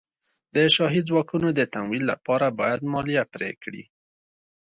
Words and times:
د 0.55 0.57
شاهي 0.75 1.01
ځواکونو 1.09 1.47
د 1.53 1.61
تمویل 1.73 2.03
لپاره 2.11 2.55
باید 2.59 2.87
مالیه 2.91 3.23
پرې 3.33 3.49
کړي. 3.63 3.83